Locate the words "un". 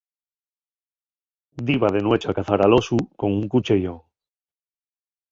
3.33-3.47